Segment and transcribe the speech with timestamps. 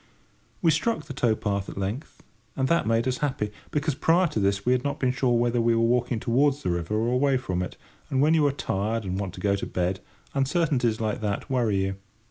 [0.63, 2.23] We struck the tow path at length,
[2.55, 5.61] and that made us happy; because prior to this we had not been sure whether
[5.61, 7.77] we were walking towards the river or away from it,
[8.09, 9.99] and when you are tired and want to go to bed
[10.33, 11.95] uncertainties like that worry you.